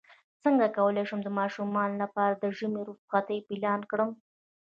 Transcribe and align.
څنګه 0.43 0.65
کولی 0.77 1.03
شم 1.09 1.19
د 1.23 1.29
ماشومانو 1.39 1.99
لپاره 2.03 2.33
د 2.35 2.45
ژمی 2.57 2.81
رخصتۍ 2.89 3.39
پلان 3.47 3.79
کړم 3.91 4.09